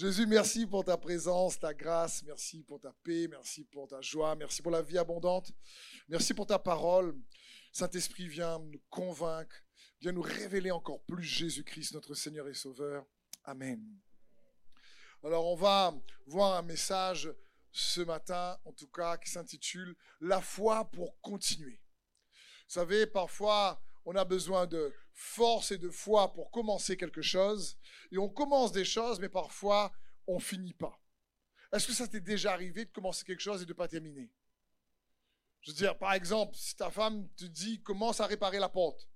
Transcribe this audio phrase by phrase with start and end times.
[0.00, 4.34] Jésus, merci pour ta présence, ta grâce, merci pour ta paix, merci pour ta joie,
[4.34, 5.52] merci pour la vie abondante,
[6.08, 7.14] merci pour ta parole.
[7.70, 9.54] Saint-Esprit, viens nous convaincre,
[10.00, 13.04] viens nous révéler encore plus Jésus-Christ, notre Seigneur et Sauveur.
[13.44, 13.84] Amen.
[15.22, 15.94] Alors on va
[16.24, 17.30] voir un message
[17.70, 21.78] ce matin, en tout cas, qui s'intitule La foi pour continuer.
[22.68, 23.78] Vous savez, parfois,
[24.10, 27.78] on a besoin de force et de foi pour commencer quelque chose.
[28.10, 29.92] Et on commence des choses, mais parfois,
[30.26, 31.00] on finit pas.
[31.72, 34.28] Est-ce que ça t'est déjà arrivé de commencer quelque chose et de ne pas terminer?
[35.60, 39.08] Je veux dire, par exemple, si ta femme te dit commence à réparer la porte,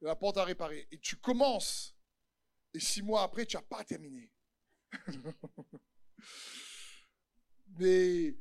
[0.00, 1.94] la porte à réparer, et tu commences,
[2.72, 4.32] et six mois après, tu n'as pas terminé.
[7.76, 8.34] mais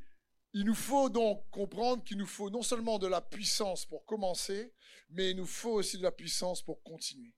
[0.53, 4.71] il nous faut donc comprendre qu'il nous faut non seulement de la puissance pour commencer,
[5.09, 7.33] mais il nous faut aussi de la puissance pour continuer.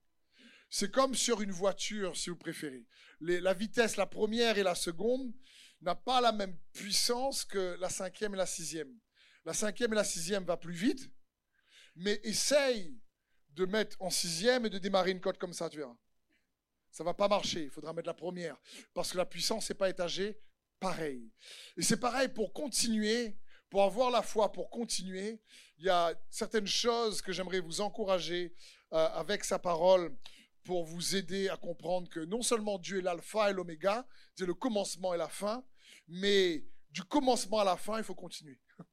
[0.70, 2.86] C'est comme sur une voiture, si vous préférez.
[3.22, 5.34] la vitesse, la première et la seconde,
[5.82, 8.94] n'a pas la même puissance que la cinquième et la sixième.
[9.46, 11.10] La cinquième et la sixième va plus vite,
[11.96, 13.00] mais essaye
[13.50, 15.96] de mettre en sixième et de démarrer une cote comme ça, tu verras.
[16.92, 18.58] Ça va pas marcher, il faudra mettre la première,
[18.94, 20.42] parce que la puissance n'est pas étagée
[20.80, 21.32] pareil.
[21.78, 23.38] Et c'est pareil pour continuer,
[23.70, 25.42] pour avoir la foi, pour continuer.
[25.78, 28.54] Il y a certaines choses que j'aimerais vous encourager
[28.94, 30.16] euh, avec sa parole
[30.64, 34.54] pour vous aider à comprendre que non seulement Dieu est l'alpha et l'oméga, c'est le
[34.54, 35.64] commencement et la fin,
[36.08, 38.60] mais du commencement à la fin, il faut continuer.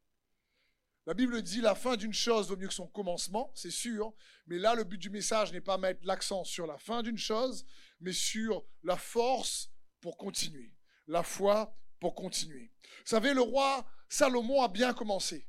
[1.06, 4.14] La Bible dit la fin d'une chose vaut mieux que son commencement, c'est sûr,
[4.46, 7.66] mais là le but du message n'est pas mettre l'accent sur la fin d'une chose,
[7.98, 10.72] mais sur la force pour continuer
[11.12, 12.72] la foi pour continuer.
[12.82, 15.46] Vous savez, le roi Salomon a bien commencé,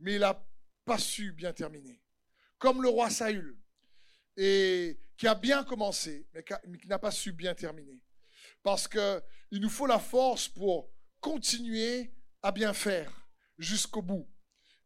[0.00, 0.44] mais il n'a
[0.84, 2.02] pas su bien terminer.
[2.58, 3.56] Comme le roi Saül,
[4.36, 6.28] et qui a bien commencé,
[6.66, 8.02] mais qui n'a pas su bien terminer.
[8.62, 13.12] Parce qu'il nous faut la force pour continuer à bien faire
[13.56, 14.28] jusqu'au bout.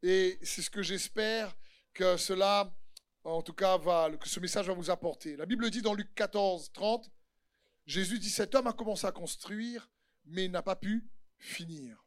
[0.02, 1.56] Et c'est ce que j'espère
[1.94, 2.70] que cela,
[3.24, 5.36] en tout cas, va, que ce message va vous apporter.
[5.36, 7.10] La Bible dit dans Luc 14, 30,
[7.88, 9.90] Jésus dit, cet homme a commencé à construire,
[10.26, 12.04] mais n'a pas pu finir.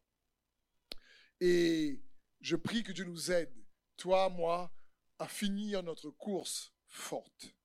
[1.40, 2.04] Et
[2.40, 3.52] je prie que Dieu nous aide,
[3.98, 4.72] toi, moi,
[5.18, 7.56] à finir notre course forte.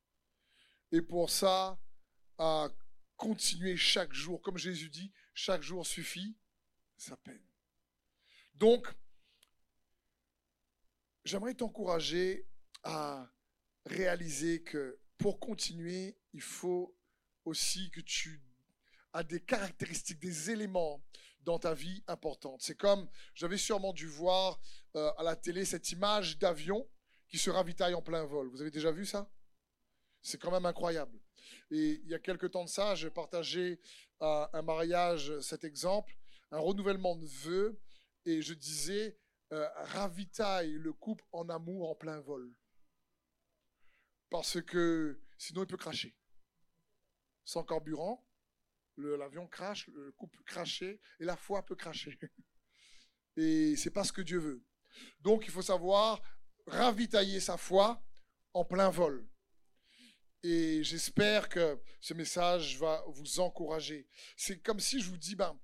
[0.92, 1.78] Et pour ça,
[2.38, 2.70] à
[3.18, 4.40] continuer chaque jour.
[4.40, 6.38] Comme Jésus dit, chaque jour suffit
[6.96, 7.46] sa peine.
[8.54, 8.88] Donc,
[11.22, 12.48] j'aimerais t'encourager
[12.82, 13.30] à
[13.84, 16.95] réaliser que pour continuer, il faut
[17.46, 18.42] aussi que tu
[19.12, 21.02] as des caractéristiques, des éléments
[21.40, 22.60] dans ta vie importantes.
[22.60, 24.60] C'est comme, j'avais sûrement dû voir
[24.96, 26.86] euh, à la télé cette image d'avion
[27.28, 28.48] qui se ravitaille en plein vol.
[28.48, 29.30] Vous avez déjà vu ça?
[30.20, 31.18] C'est quand même incroyable.
[31.70, 33.80] Et il y a quelques temps de ça, j'ai partagé
[34.20, 36.16] à un mariage cet exemple,
[36.50, 37.80] un renouvellement de vœux,
[38.24, 39.16] et je disais,
[39.52, 42.52] euh, ravitaille le couple en amour en plein vol.
[44.30, 46.16] Parce que sinon il peut cracher
[47.46, 48.26] sans carburant,
[48.98, 52.18] l'avion crache, le couple cracher, et la foi peut cracher.
[53.38, 54.64] Et c'est pas ce que Dieu veut.
[55.20, 56.22] Donc il faut savoir
[56.66, 58.02] ravitailler sa foi
[58.54, 59.28] en plein vol.
[60.42, 64.08] Et j'espère que ce message va vous encourager.
[64.36, 65.58] C'est comme si je vous dis, ben,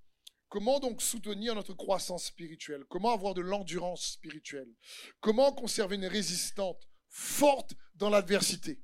[0.48, 2.84] comment donc soutenir notre croissance spirituelle?
[2.88, 4.74] Comment avoir de l'endurance spirituelle?
[5.20, 8.82] Comment conserver une résistante forte dans l'adversité?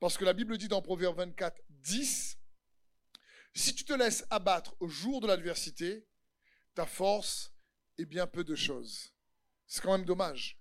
[0.00, 2.38] Parce que la Bible dit dans Proverbe 24, 10,
[3.54, 6.06] si tu te laisses abattre au jour de l'adversité,
[6.74, 7.52] ta force
[7.96, 9.14] est bien peu de choses.
[9.66, 10.60] C'est quand même dommage.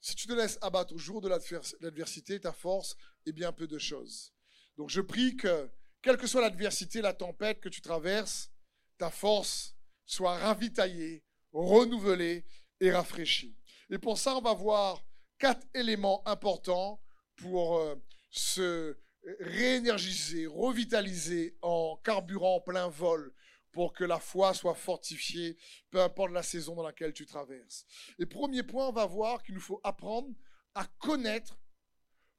[0.00, 3.78] Si tu te laisses abattre au jour de l'adversité, ta force est bien peu de
[3.78, 4.32] choses.
[4.76, 5.70] Donc je prie que,
[6.00, 8.50] quelle que soit l'adversité, la tempête que tu traverses,
[8.98, 9.74] ta force
[10.06, 12.44] soit ravitaillée, renouvelée
[12.80, 13.56] et rafraîchie.
[13.90, 15.04] Et pour ça, on va voir
[15.38, 17.02] quatre éléments importants
[17.36, 17.96] pour euh,
[18.30, 18.96] se
[19.40, 23.32] réénergiser, revitaliser en carburant en plein vol
[23.72, 25.56] pour que la foi soit fortifiée,
[25.90, 27.84] peu importe la saison dans laquelle tu traverses.
[28.18, 30.32] Et premier point, on va voir qu'il nous faut apprendre
[30.74, 31.58] à connaître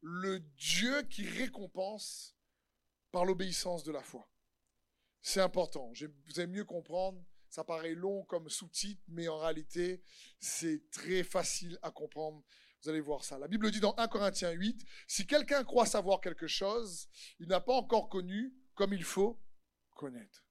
[0.01, 2.37] le Dieu qui récompense
[3.11, 4.29] par l'obéissance de la foi.
[5.21, 5.91] C'est important.
[6.27, 7.23] Vous allez mieux comprendre.
[7.49, 10.03] Ça paraît long comme sous-titre, mais en réalité,
[10.39, 12.43] c'est très facile à comprendre
[12.85, 13.39] vous allez voir ça.
[13.39, 17.09] La Bible dit dans 1 Corinthiens 8, si quelqu'un croit savoir quelque chose,
[17.39, 19.41] il n'a pas encore connu comme il faut
[19.95, 20.45] connaître.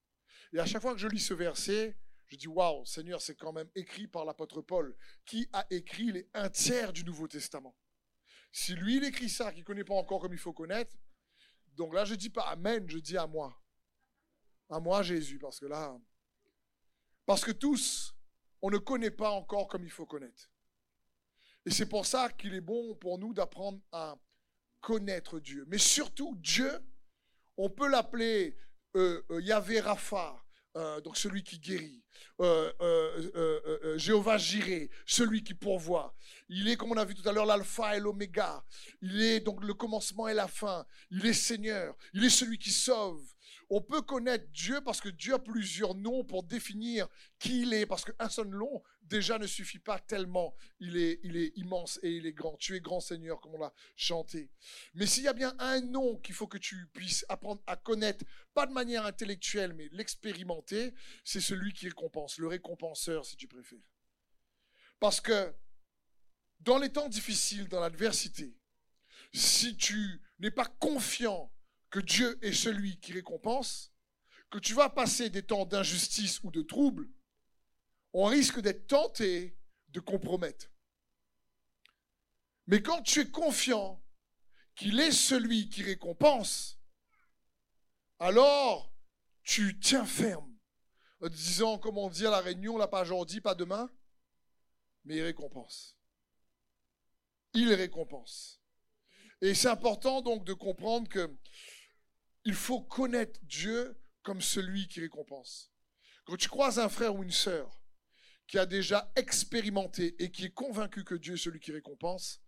[0.52, 1.96] Et à chaque fois que je lis ce verset,
[2.26, 6.28] je dis waouh, Seigneur, c'est quand même écrit par l'apôtre Paul, qui a écrit les
[6.34, 7.76] un tiers du Nouveau Testament?
[8.50, 10.96] Si lui, il écrit ça, qu'il ne connaît pas encore comme il faut connaître,
[11.74, 13.56] donc là, je ne dis pas Amen, je dis à moi.
[14.70, 15.96] À moi, Jésus, parce que là,
[17.26, 18.12] parce que tous,
[18.60, 20.50] on ne connaît pas encore comme il faut connaître.
[21.66, 24.16] Et c'est pour ça qu'il est bon pour nous d'apprendre à
[24.80, 25.64] connaître Dieu.
[25.68, 26.70] Mais surtout, Dieu,
[27.56, 28.56] on peut l'appeler
[28.96, 30.44] euh, euh, Yahvé Rapha,
[30.76, 32.02] euh, donc celui qui guérit.
[33.96, 36.14] Jéhovah Jiré, celui qui pourvoit.
[36.48, 38.64] Il est, comme on a vu tout à l'heure, l'alpha et l'oméga.
[39.00, 40.84] Il est donc le commencement et la fin.
[41.10, 41.96] Il est Seigneur.
[42.12, 43.24] Il est celui qui sauve.
[43.76, 47.08] On peut connaître Dieu parce que Dieu a plusieurs noms pour définir
[47.40, 47.86] qui il est.
[47.86, 50.54] Parce qu'un seul nom, déjà, ne suffit pas tellement.
[50.78, 52.56] Il est, il est immense et il est grand.
[52.56, 54.48] Tu es grand Seigneur, comme on l'a chanté.
[54.94, 58.24] Mais s'il y a bien un nom qu'il faut que tu puisses apprendre à connaître,
[58.54, 60.94] pas de manière intellectuelle, mais l'expérimenter,
[61.24, 63.90] c'est celui qui récompense, le récompenseur, si tu préfères.
[65.00, 65.52] Parce que
[66.60, 68.56] dans les temps difficiles, dans l'adversité,
[69.32, 71.50] si tu n'es pas confiant
[71.94, 73.92] que Dieu est celui qui récompense,
[74.50, 77.08] que tu vas passer des temps d'injustice ou de trouble,
[78.12, 79.56] on risque d'être tenté
[79.90, 80.72] de compromettre.
[82.66, 84.04] Mais quand tu es confiant
[84.74, 86.80] qu'il est celui qui récompense,
[88.18, 88.92] alors
[89.44, 90.52] tu tiens ferme
[91.20, 93.88] en disant, comme on dit à la réunion, là pas aujourd'hui, pas demain,
[95.04, 95.96] mais il récompense.
[97.52, 98.60] Il récompense.
[99.40, 101.38] Et c'est important donc de comprendre que
[102.44, 105.70] il faut connaître Dieu comme celui qui récompense.
[106.24, 107.82] Quand tu croises un frère ou une sœur
[108.46, 112.40] qui a déjà expérimenté et qui est convaincu que Dieu est celui qui récompense,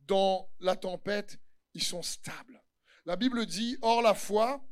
[0.00, 1.38] dans la tempête,
[1.74, 2.62] ils sont stables.
[3.04, 4.62] La Bible dit, hors la foi,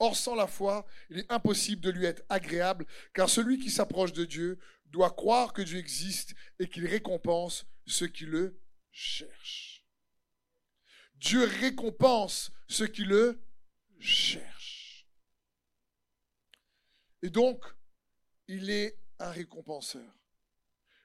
[0.00, 4.12] Or, sans la foi, il est impossible de lui être agréable, car celui qui s'approche
[4.12, 8.60] de Dieu doit croire que Dieu existe et qu'il récompense ceux qui le
[8.92, 9.84] cherchent.
[11.16, 13.42] Dieu récompense ceux qui le
[13.98, 15.06] cherche.
[17.22, 17.64] Et donc,
[18.46, 20.14] il est un récompenseur.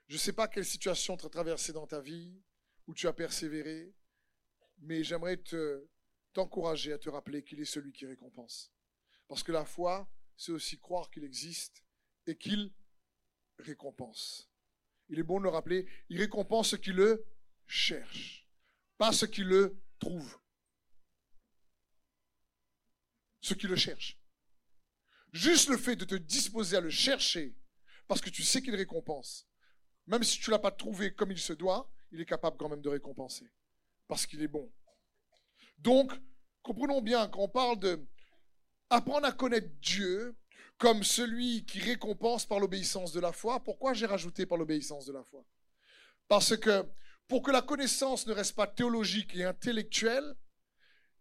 [0.07, 2.42] Je ne sais pas quelle situation tu as traversée dans ta vie,
[2.88, 3.94] où tu as persévéré,
[4.80, 5.88] mais j'aimerais te,
[6.34, 8.72] t'encourager à te rappeler qu'il est celui qui récompense.
[9.28, 11.84] Parce que la foi, c'est aussi croire qu'il existe
[12.28, 12.72] et qu'il
[13.60, 14.50] récompense.
[15.10, 17.25] Il est bon de le rappeler, il récompense ceux qui le
[17.68, 18.48] cherchent,
[18.98, 20.40] pas ceux qui le trouvent
[23.44, 24.18] ceux qui le cherchent.
[25.34, 27.56] Juste le fait de te disposer à le chercher,
[28.07, 29.48] parce que tu sais qu'il récompense,
[30.07, 32.69] même si tu ne l'as pas trouvé comme il se doit, il est capable quand
[32.69, 33.51] même de récompenser,
[34.07, 34.72] parce qu'il est bon.
[35.78, 36.13] Donc,
[36.62, 38.07] comprenons bien, quand on parle de
[38.90, 39.01] à
[39.31, 40.38] connaître Dieu
[40.78, 45.13] comme celui qui récompense par l'obéissance de la foi, pourquoi j'ai rajouté par l'obéissance de
[45.13, 45.44] la foi?
[46.28, 46.86] Parce que
[47.28, 50.36] pour que la connaissance ne reste pas théologique et intellectuelle,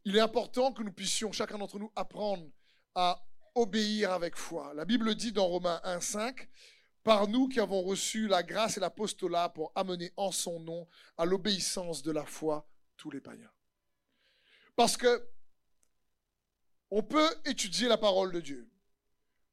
[0.05, 2.49] il est important que nous puissions, chacun d'entre nous, apprendre
[2.95, 4.73] à obéir avec foi.
[4.75, 6.49] La Bible dit dans Romains 1.5,
[7.03, 11.25] par nous qui avons reçu la grâce et l'apostolat pour amener en son nom à
[11.25, 13.51] l'obéissance de la foi tous les païens.
[14.77, 15.29] Parce que
[16.91, 18.71] on peut étudier la parole de Dieu.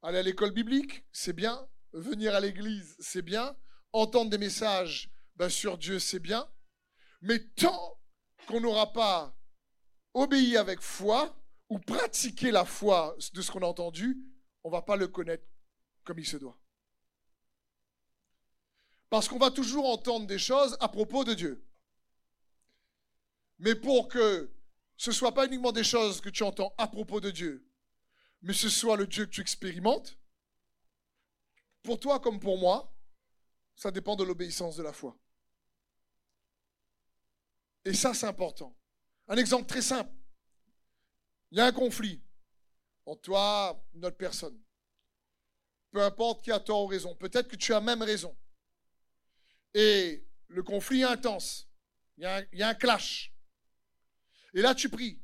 [0.01, 1.67] Aller à l'école biblique, c'est bien.
[1.93, 3.55] Venir à l'église, c'est bien.
[3.93, 6.49] Entendre des messages ben, sur Dieu, c'est bien.
[7.21, 7.97] Mais tant
[8.47, 9.38] qu'on n'aura pas
[10.13, 11.35] obéir avec foi
[11.69, 14.17] ou pratiquer la foi de ce qu'on a entendu,
[14.63, 15.45] on ne va pas le connaître
[16.03, 16.57] comme il se doit.
[19.09, 21.65] Parce qu'on va toujours entendre des choses à propos de Dieu.
[23.59, 24.51] Mais pour que
[24.97, 27.65] ce ne soit pas uniquement des choses que tu entends à propos de Dieu,
[28.41, 30.17] mais ce soit le Dieu que tu expérimentes,
[31.83, 32.93] pour toi comme pour moi,
[33.75, 35.17] ça dépend de l'obéissance de la foi.
[37.85, 38.75] Et ça, c'est important.
[39.29, 40.11] Un exemple très simple.
[41.51, 42.21] Il y a un conflit
[43.05, 44.59] entre toi et notre personne.
[45.91, 47.15] Peu importe qui a tort ou raison.
[47.15, 48.35] Peut-être que tu as même raison.
[49.73, 51.67] Et le conflit est intense.
[52.17, 53.33] Il y, a un, il y a un clash.
[54.53, 55.21] Et là, tu pries.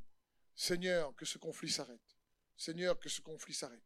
[0.55, 2.15] Seigneur, que ce conflit s'arrête.
[2.55, 3.83] Seigneur, que ce conflit s'arrête.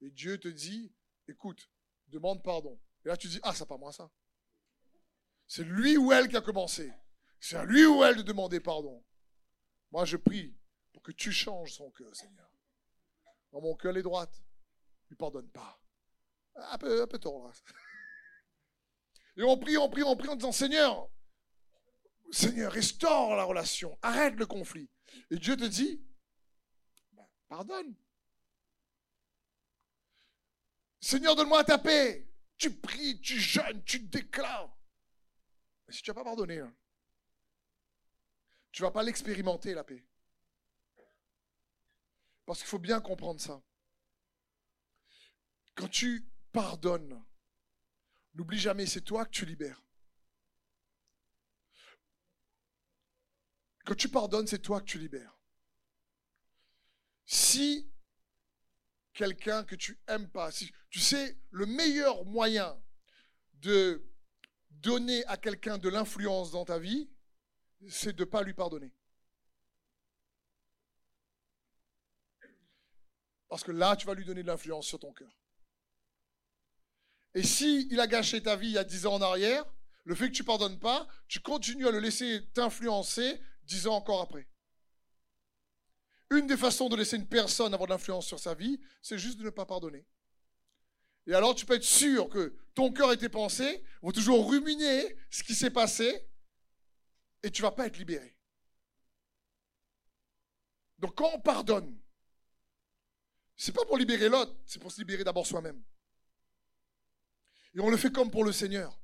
[0.00, 0.92] Et Dieu te dit,
[1.26, 1.68] écoute,
[2.06, 2.80] demande pardon.
[3.04, 4.10] Et là, tu dis, ah, c'est pas moi ça.
[5.46, 6.92] C'est lui ou elle qui a commencé.
[7.40, 9.04] C'est à lui ou elle de demander pardon.
[9.90, 10.54] Moi, je prie
[10.92, 12.50] pour que tu changes son cœur, Seigneur.
[13.52, 14.42] Dans mon cœur, les droites,
[15.10, 15.80] ne pardonne pas.
[16.56, 17.52] Un peu, un
[19.36, 21.08] Et on prie, on prie, on prie en disant Seigneur,
[22.30, 24.90] Seigneur, restaure la relation, arrête le conflit.
[25.30, 26.02] Et Dieu te dit
[27.12, 27.94] ben, Pardonne.
[31.00, 32.28] Seigneur, donne-moi ta paix.
[32.58, 34.76] Tu pries, tu jeûnes, tu déclares.
[35.86, 36.74] Mais si tu n'as pas pardonné, hein,
[38.78, 40.06] tu ne vas pas l'expérimenter, la paix.
[42.46, 43.60] Parce qu'il faut bien comprendre ça.
[45.74, 47.20] Quand tu pardonnes,
[48.34, 49.82] n'oublie jamais, c'est toi que tu libères.
[53.84, 55.36] Quand tu pardonnes, c'est toi que tu libères.
[57.26, 57.90] Si
[59.12, 62.80] quelqu'un que tu aimes pas, si, tu sais, le meilleur moyen
[63.54, 64.08] de
[64.70, 67.10] donner à quelqu'un de l'influence dans ta vie,
[67.86, 68.92] c'est de ne pas lui pardonner.
[73.48, 75.30] Parce que là, tu vas lui donner de l'influence sur ton cœur.
[77.34, 79.64] Et si il a gâché ta vie il y a 10 ans en arrière,
[80.04, 84.22] le fait que tu pardonnes pas, tu continues à le laisser t'influencer 10 ans encore
[84.22, 84.48] après.
[86.30, 89.38] Une des façons de laisser une personne avoir de l'influence sur sa vie, c'est juste
[89.38, 90.06] de ne pas pardonner.
[91.26, 95.16] Et alors tu peux être sûr que ton cœur et tes pensées vont toujours ruminer
[95.30, 96.27] ce qui s'est passé
[97.42, 98.36] et tu vas pas être libéré.
[100.98, 101.98] Donc quand on pardonne,
[103.56, 105.82] c'est pas pour libérer l'autre, c'est pour se libérer d'abord soi-même.
[107.74, 109.00] Et on le fait comme pour le Seigneur.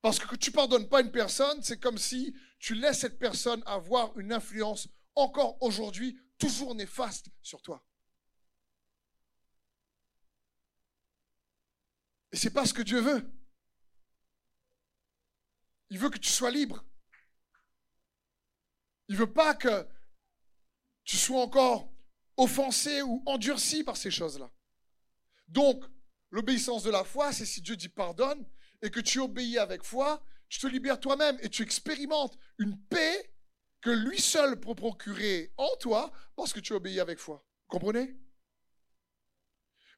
[0.00, 4.18] Parce que tu pardonnes pas une personne, c'est comme si tu laisses cette personne avoir
[4.18, 7.86] une influence encore aujourd'hui toujours néfaste sur toi.
[12.32, 13.30] Et c'est pas ce que Dieu veut.
[15.92, 16.82] Il veut que tu sois libre.
[19.08, 19.86] Il veut pas que
[21.04, 21.92] tu sois encore
[22.38, 24.50] offensé ou endurci par ces choses-là.
[25.48, 25.84] Donc,
[26.30, 28.42] l'obéissance de la foi, c'est si Dieu dit pardonne
[28.80, 33.30] et que tu obéis avec foi, tu te libères toi-même et tu expérimentes une paix
[33.82, 37.46] que lui seul peut procurer en toi parce que tu obéis avec foi.
[37.66, 38.16] Comprenez?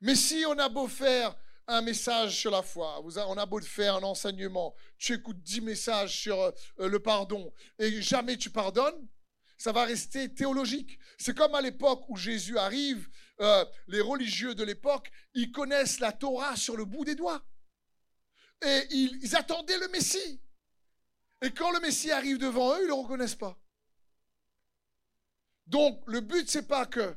[0.01, 3.97] Mais si on a beau faire un message sur la foi, on a beau faire
[3.97, 9.09] un enseignement, tu écoutes dix messages sur euh, le pardon et jamais tu pardonnes,
[9.57, 10.99] ça va rester théologique.
[11.19, 13.09] C'est comme à l'époque où Jésus arrive,
[13.41, 17.43] euh, les religieux de l'époque, ils connaissent la Torah sur le bout des doigts.
[18.63, 20.41] Et ils, ils attendaient le Messie.
[21.43, 23.59] Et quand le Messie arrive devant eux, ils ne le reconnaissent pas.
[25.67, 27.17] Donc, le but, c'est pas que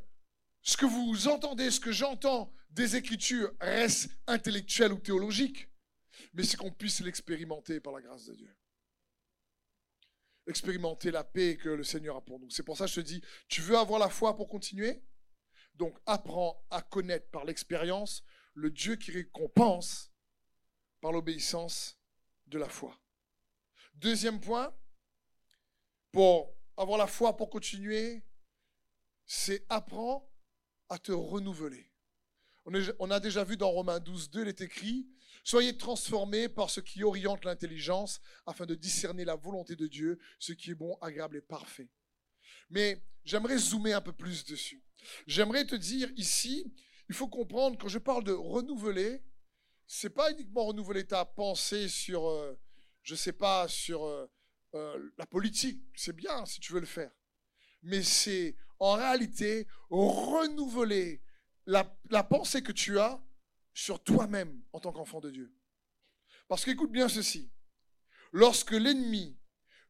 [0.62, 5.68] ce que vous entendez, ce que j'entends des Écritures reste intellectuel ou théologique,
[6.34, 8.56] mais c'est qu'on puisse l'expérimenter par la grâce de Dieu.
[10.46, 12.50] Expérimenter la paix que le Seigneur a pour nous.
[12.50, 15.04] C'est pour ça que je te dis, tu veux avoir la foi pour continuer?
[15.74, 20.12] Donc apprends à connaître par l'expérience le Dieu qui récompense
[21.02, 22.00] par l'obéissance
[22.48, 23.00] de la foi.
[23.94, 24.76] Deuxième point,
[26.12, 28.24] pour avoir la foi pour continuer,
[29.26, 30.32] c'est apprends
[30.90, 31.87] à te renouveler.
[33.00, 35.08] On, a déjà vu dans Romains 12, 2, il est écrit
[35.46, 40.52] Soyez transformés par ce qui oriente l'intelligence afin de discerner la volonté de Dieu, ce
[40.52, 41.88] qui est bon, agréable et parfait.
[42.70, 44.84] Mais j'aimerais zoomer un peu plus dessus.
[45.26, 46.74] J'aimerais te dire ici,
[47.08, 49.24] il faut comprendre, quand je parle de renouveler,
[49.86, 52.60] c'est pas uniquement renouveler ta pensée sur, euh,
[53.04, 54.30] je sais pas, sur euh,
[54.74, 55.82] euh, la politique.
[55.96, 57.12] C'est bien si tu veux le faire.
[57.84, 61.22] Mais c'est en réalité renouveler
[61.68, 63.22] la, pensée que tu as
[63.74, 65.54] sur toi-même en tant qu'enfant de Dieu.
[66.48, 67.52] Parce qu'écoute bien ceci.
[68.32, 69.38] Lorsque l'ennemi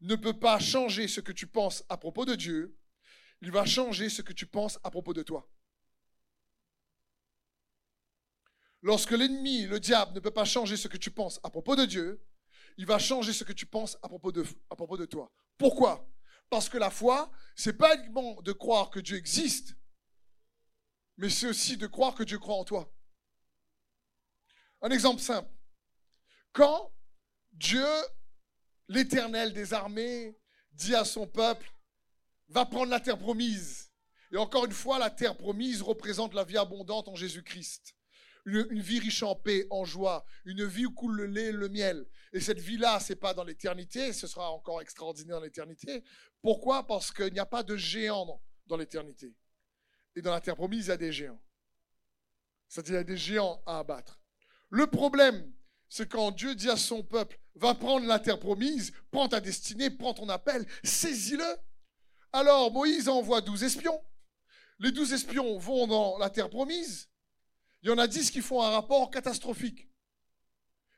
[0.01, 2.77] ne peut pas changer ce que tu penses à propos de Dieu,
[3.41, 5.50] il va changer ce que tu penses à propos de toi.
[8.81, 11.86] Lorsque l'ennemi, le diable, ne peut pas changer ce que tu penses à propos de
[11.86, 12.24] Dieu,
[12.77, 15.31] il va changer ce que tu penses à propos de, toi.
[15.57, 16.07] Pourquoi?
[16.50, 19.75] Parce que la foi, c'est pas uniquement de croire que Dieu existe,
[21.17, 22.91] mais c'est aussi de croire que Dieu croit en toi.
[24.81, 25.50] Un exemple simple.
[26.53, 26.91] Quand
[27.51, 27.88] Dieu,
[28.88, 30.38] l'Éternel des armées,
[30.74, 31.71] dit à son peuple,
[32.50, 33.91] va prendre la terre promise.
[34.31, 37.95] Et encore une fois, la terre promise représente la vie abondante en Jésus-Christ.
[38.45, 41.67] Une, vie riche en paix, en joie, une vie où coule le lait et le
[41.67, 42.05] miel.
[42.31, 46.01] Et cette vie-là, c'est pas dans l'éternité, ce sera encore extraordinaire dans l'éternité.
[46.41, 46.88] Pourquoi?
[46.88, 49.36] Parce qu'il n'y a pas de géant dans l'éternité.
[50.17, 51.39] Et dans la terre promise, il y a des géants.
[52.67, 54.19] C'est-à-dire, il y a des géants à abattre.
[54.71, 55.53] Le problème,
[55.89, 59.91] c'est quand Dieu dit à son peuple, va prendre la terre promise, prends ta destinée,
[59.91, 61.45] prends ton appel, saisis-le.
[62.33, 64.01] Alors Moïse envoie douze espions.
[64.79, 67.09] Les douze espions vont dans la terre promise.
[67.83, 69.88] Il y en a dix qui font un rapport catastrophique.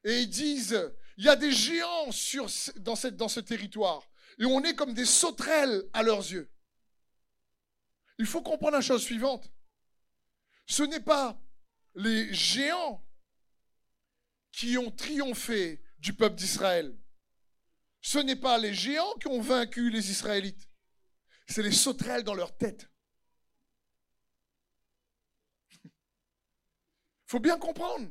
[0.05, 2.09] Et ils disent, il y a des géants
[2.77, 4.09] dans ce territoire.
[4.37, 6.49] Et on est comme des sauterelles à leurs yeux.
[8.19, 9.51] Il faut comprendre la chose suivante.
[10.67, 11.41] Ce n'est pas
[11.95, 13.03] les géants
[14.51, 16.95] qui ont triomphé du peuple d'Israël.
[18.01, 20.69] Ce n'est pas les géants qui ont vaincu les Israélites.
[21.47, 22.91] C'est les sauterelles dans leur tête.
[27.25, 28.07] faut bien comprendre.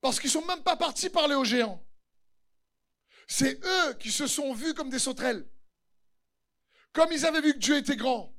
[0.00, 1.84] Parce qu'ils sont même pas partis parler aux géants.
[3.28, 5.48] C'est eux qui se sont vus comme des sauterelles.
[6.92, 8.34] Comme ils avaient vu que Dieu était grand,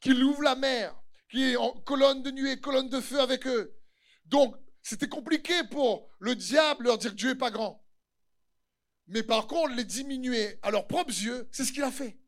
[0.00, 0.94] qu'il ouvre la mer,
[1.30, 3.76] qu'il est en colonne de nuée, colonne de feu avec eux.
[4.26, 7.84] Donc, c'était compliqué pour le diable leur dire Dieu n'est pas grand.
[9.08, 12.18] Mais par contre, les diminuer à leurs propres yeux, c'est ce qu'il a fait.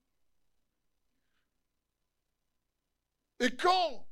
[3.39, 4.07] Et quand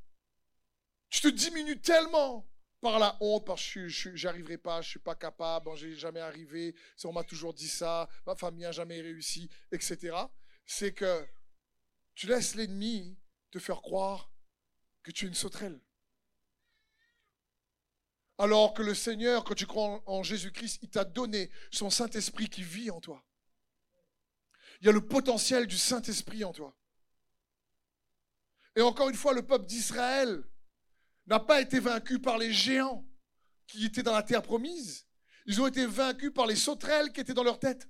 [1.09, 2.47] tu te diminues tellement
[2.81, 6.75] par la honte, parce que je n'arriverai pas, je suis pas capable, j'ai jamais arrivé,
[7.03, 10.15] on m'a toujours dit ça, ma famille n'a jamais réussi, etc.
[10.65, 11.27] C'est que
[12.15, 13.19] tu laisses l'ennemi
[13.51, 14.31] te faire croire
[15.03, 15.81] que tu es une sauterelle.
[18.37, 22.63] Alors que le Seigneur, quand tu crois en Jésus-Christ, il t'a donné son Saint-Esprit qui
[22.63, 23.25] vit en toi.
[24.79, 26.77] Il y a le potentiel du Saint-Esprit en toi.
[28.75, 30.41] Et encore une fois, le peuple d'Israël
[31.27, 33.05] n'a pas été vaincu par les géants
[33.67, 35.05] qui étaient dans la terre promise.
[35.45, 37.89] Ils ont été vaincus par les sauterelles qui étaient dans leur tête.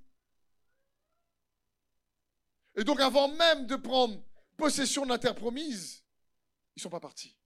[2.76, 4.24] Et donc avant même de prendre
[4.60, 6.04] possession de la terre promise,
[6.76, 7.36] ils ne sont pas partis.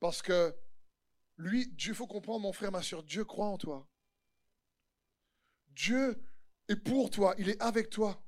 [0.00, 0.54] Parce que
[1.36, 3.88] lui, Dieu, faut comprendre, mon frère, ma soeur, Dieu croit en toi.
[5.68, 6.22] Dieu
[6.68, 8.22] est pour toi, il est avec toi.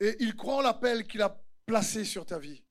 [0.00, 2.64] Et il croit en l'appel qu'il a placé sur ta vie.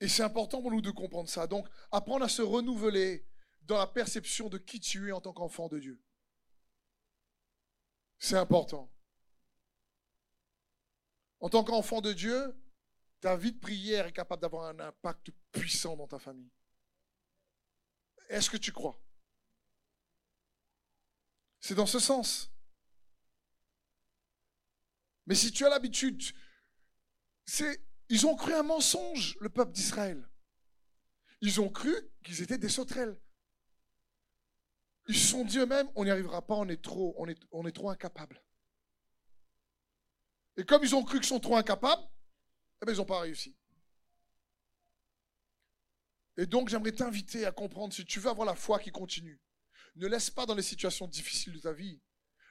[0.00, 1.46] Et c'est important pour nous de comprendre ça.
[1.46, 3.26] Donc, apprendre à se renouveler
[3.62, 6.02] dans la perception de qui tu es en tant qu'enfant de Dieu.
[8.20, 8.92] C'est important.
[11.40, 12.54] En tant qu'enfant de Dieu,
[13.20, 16.52] ta vie de prière est capable d'avoir un impact puissant dans ta famille.
[18.28, 19.02] Est-ce que tu crois?
[21.60, 22.50] C'est dans ce sens.
[25.26, 26.22] Mais si tu as l'habitude,
[27.46, 30.28] c'est, ils ont cru un mensonge, le peuple d'Israël.
[31.40, 33.18] Ils ont cru qu'ils étaient des sauterelles.
[35.14, 37.90] Sont dit eux-mêmes, on n'y arrivera pas, on est trop, on est, on est trop
[37.90, 38.42] incapables.
[40.56, 42.02] Et comme ils ont cru qu'ils sont trop incapables,
[42.82, 43.56] eh bien, ils n'ont pas réussi.
[46.36, 49.40] Et donc, j'aimerais t'inviter à comprendre, si tu veux avoir la foi qui continue,
[49.96, 52.00] ne laisse pas dans les situations difficiles de ta vie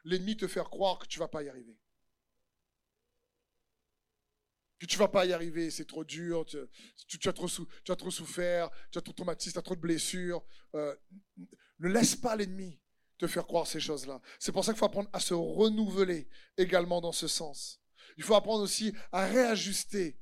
[0.04, 1.78] l'ennemi te faire croire que tu ne vas pas y arriver
[4.80, 6.58] que tu vas pas y arriver, c'est trop dur, tu,
[7.28, 7.48] as trop
[7.90, 10.44] as trop souffert, tu as trop traumatisme, tu as trop de blessures.
[10.74, 10.96] Euh,
[11.80, 12.80] ne laisse pas l'ennemi
[13.18, 14.22] te faire croire ces choses-là.
[14.40, 17.82] C'est pour ça qu'il faut apprendre à se renouveler également dans ce sens.
[18.18, 20.18] Il faut apprendre aussi à réajuster,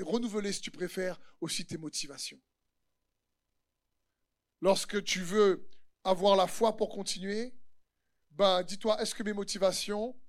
[0.00, 2.40] renouveler si tu préfères aussi tes motivations.
[4.60, 5.68] Lorsque tu veux
[6.02, 7.54] avoir la foi pour continuer,
[8.32, 10.20] ben dis-toi, est-ce que mes motivations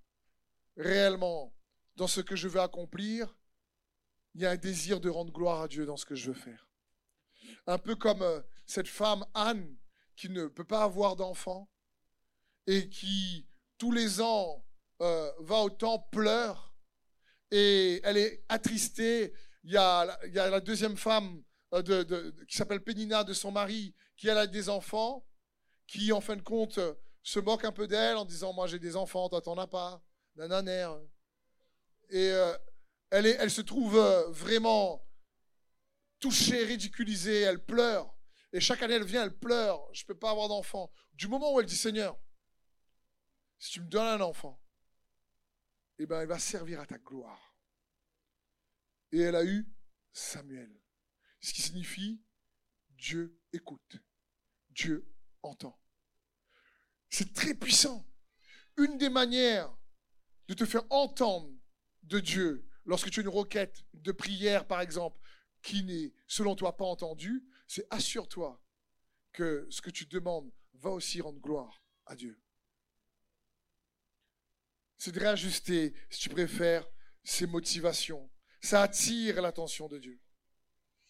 [0.77, 1.53] réellement
[1.95, 3.35] dans ce que je veux accomplir,
[4.35, 6.37] il y a un désir de rendre gloire à Dieu dans ce que je veux
[6.37, 6.67] faire.
[7.67, 9.75] Un peu comme euh, cette femme Anne
[10.15, 11.69] qui ne peut pas avoir d'enfant
[12.67, 14.63] et qui tous les ans
[15.01, 16.73] euh, va au temple, pleure
[17.49, 19.33] et elle est attristée.
[19.63, 24.47] Il y a, la deuxième femme euh, qui s'appelle Pénina de son mari qui a
[24.47, 25.25] des enfants,
[25.87, 26.79] qui en fin de compte
[27.23, 30.01] se moque un peu d'elle en disant moi j'ai des enfants, toi t'en as pas,
[30.35, 30.99] nanana
[32.11, 32.53] et euh,
[33.09, 35.07] elle, se trouve euh, vraiment
[36.19, 38.13] touchée, ridiculisée, elle pleure.
[38.51, 39.81] Et chaque année, elle vient, elle pleure.
[39.93, 40.91] Je ne peux pas avoir d'enfant.
[41.13, 42.19] Du moment où elle dit Seigneur,
[43.59, 44.61] si tu me donnes un enfant,
[45.99, 47.55] eh ben, il va servir à ta gloire.
[49.13, 49.65] Et elle a eu
[50.11, 50.71] Samuel.
[51.39, 52.21] Ce qui signifie
[52.89, 53.97] Dieu écoute.
[54.69, 55.09] Dieu
[55.43, 55.79] entend.
[57.09, 58.05] C'est très puissant.
[58.77, 59.73] Une des manières
[60.47, 61.60] de te faire entendre
[62.03, 65.19] de Dieu, lorsque tu as une requête de prière, par exemple,
[65.61, 68.61] qui n'est, selon toi, pas entendue, c'est assure-toi
[69.31, 72.41] que ce que tu demandes va aussi rendre gloire à Dieu.
[74.97, 76.87] C'est de réajuster, si tu préfères,
[77.23, 78.29] ses motivations.
[78.59, 80.21] Ça attire l'attention de Dieu.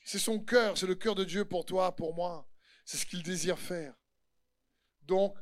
[0.04, 2.50] C'est son cœur, c'est le cœur de Dieu pour toi, pour moi.
[2.86, 3.94] C'est ce qu'il désire faire.
[5.04, 5.38] Donc,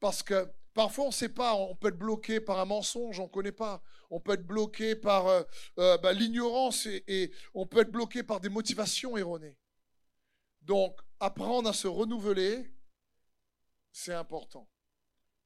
[0.00, 3.24] parce que Parfois, on ne sait pas, on peut être bloqué par un mensonge, on
[3.24, 3.82] ne connaît pas.
[4.08, 5.42] On peut être bloqué par euh,
[5.78, 9.56] euh, bah, l'ignorance et, on peut être bloqué par des motivations erronées.
[10.62, 12.72] Donc, apprendre à se renouveler,
[13.92, 14.68] c'est important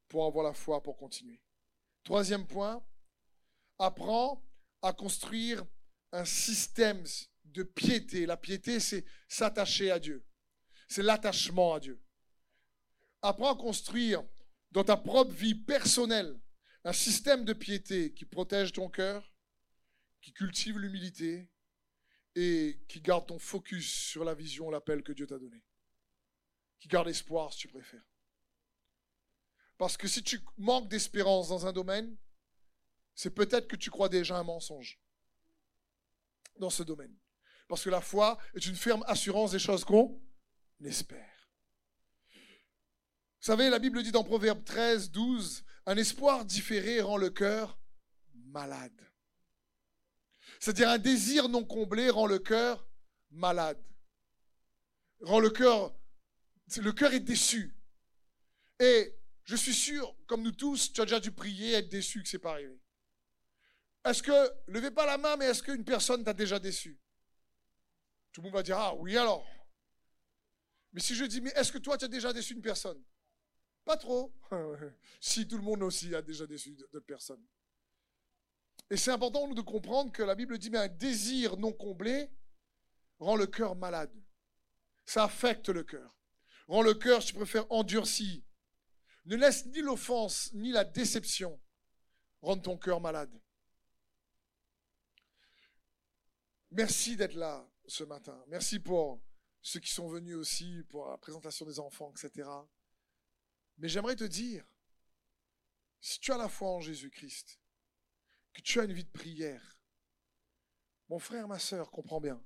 [0.09, 1.41] pour avoir la foi pour continuer.
[2.03, 2.85] Troisième point,
[3.79, 4.43] apprends
[4.83, 5.65] à construire
[6.13, 7.03] un système
[7.45, 8.27] de piété.
[8.27, 10.25] La piété, c'est s'attacher à Dieu.
[10.89, 12.01] C'est l'attachement à Dieu.
[13.23, 14.23] Apprends à construire
[14.75, 16.39] dans ta propre vie personnelle
[16.83, 19.33] un système de piété qui protège ton cœur,
[20.21, 21.49] qui cultive l'humilité,
[22.35, 25.63] et qui garde ton focus sur la vision, l'appel que Dieu t'a donné.
[26.81, 28.05] Qui garde espoir si tu préfères.
[29.79, 32.17] Parce que si tu manques d'espérance dans un domaine,
[33.15, 35.01] c'est peut-être que tu crois déjà un mensonge
[36.59, 37.17] dans ce domaine.
[37.69, 40.21] Parce que la foi est une ferme assurance des choses qu'on
[40.83, 41.34] espère.
[43.45, 47.79] Vous savez, la Bible dit dans Proverbe 13, 12, un espoir différé rend le cœur
[48.33, 48.99] malade.
[50.59, 52.89] C'est-à-dire un désir non comblé rend le cœur
[53.33, 53.85] malade.
[55.21, 55.95] Rend le cœur,
[56.79, 57.77] le cœur est déçu.
[58.81, 62.29] Et je suis sûr, comme nous tous, tu as déjà dû prier être déçu que
[62.31, 62.81] c'est pas arrivé.
[64.07, 66.99] Est-ce que, levez pas la main, mais est-ce qu'une personne t'a déjà déçu?
[68.33, 69.47] Tout le monde va dire, ah oui alors.
[70.95, 73.05] Mais si je dis, mais est-ce que toi tu as déjà déçu une personne?
[73.85, 74.33] Pas trop.
[75.21, 77.45] si tout le monde aussi a déjà déçu d'autres personnes.
[78.91, 82.31] Et c'est important de comprendre que la Bible dit, mais un désir non comblé
[83.19, 84.13] rend le cœur malade.
[85.05, 86.17] Ça affecte le cœur.
[86.69, 88.45] Rend le cœur, si tu préfères, endurci.
[89.27, 91.61] Ne laisse ni l'offense ni la déception
[92.43, 93.33] rendre ton cœur malade.
[96.71, 98.43] Merci d'être là ce matin.
[98.49, 99.23] Merci pour
[99.63, 102.49] ceux qui sont venus aussi pour la présentation des enfants, etc.
[103.79, 104.65] Mais j'aimerais te dire,
[106.01, 107.59] si tu as la foi en Jésus-Christ,
[108.53, 109.79] que tu as une vie de prière,
[111.09, 112.43] mon frère, ma soeur, comprends bien.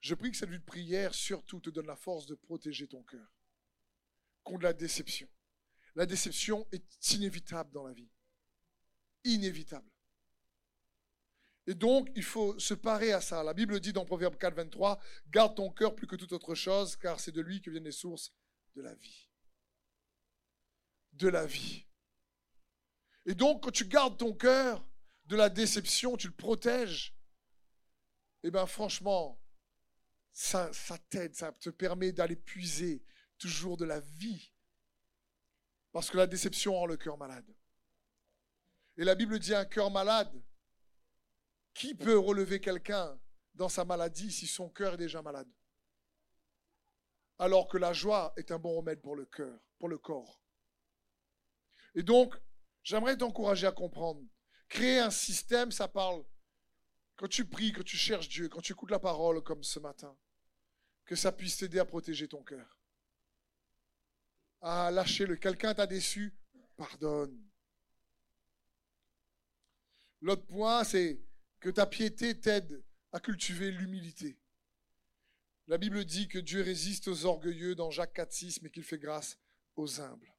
[0.00, 3.02] Je prie que cette vie de prière surtout te donne la force de protéger ton
[3.02, 3.34] cœur
[4.42, 5.28] contre la déception.
[5.94, 8.10] La déception est inévitable dans la vie.
[9.24, 9.88] Inévitable.
[11.66, 13.42] Et donc, il faut se parer à ça.
[13.42, 16.96] La Bible dit dans Proverbe 4, 23, Garde ton cœur plus que toute autre chose,
[16.96, 18.34] car c'est de lui que viennent les sources
[18.74, 19.28] de la vie.
[21.14, 21.86] De la vie.
[23.26, 24.86] Et donc, quand tu gardes ton cœur
[25.26, 27.16] de la déception, tu le protèges,
[28.42, 29.40] eh bien, franchement,
[30.32, 33.04] ça, ça t'aide, ça te permet d'aller puiser
[33.38, 34.52] toujours de la vie
[35.94, 37.46] parce que la déception rend le cœur malade.
[38.96, 40.42] Et la Bible dit un cœur malade.
[41.72, 43.18] Qui peut relever quelqu'un
[43.54, 45.48] dans sa maladie si son cœur est déjà malade?
[47.38, 50.43] Alors que la joie est un bon remède pour le cœur, pour le corps.
[51.94, 52.34] Et donc,
[52.82, 54.22] j'aimerais t'encourager à comprendre.
[54.68, 56.24] Créer un système, ça parle.
[57.16, 60.16] Quand tu pries, quand tu cherches Dieu, quand tu écoutes la parole comme ce matin,
[61.04, 62.74] que ça puisse t'aider à protéger ton cœur
[64.64, 66.34] à lâcher le quelqu'un t'a déçu,
[66.76, 67.38] pardonne.
[70.22, 71.20] L'autre point, c'est
[71.60, 74.38] que ta piété t'aide à cultiver l'humilité.
[75.66, 79.38] La Bible dit que Dieu résiste aux orgueilleux dans Jacques 4,6, mais qu'il fait grâce
[79.76, 80.33] aux humbles.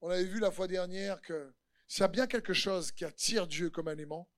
[0.00, 1.54] On avait vu la fois dernière que
[1.88, 4.28] s'il y a bien quelque chose qui attire Dieu comme un aimant,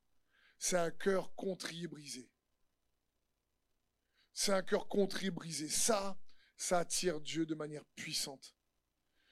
[0.59, 2.31] c'est un cœur contrit et brisé.
[4.33, 5.69] C'est un cœur contrit et brisé.
[5.69, 6.21] Ça,
[6.57, 8.55] ça attire Dieu de manière puissante.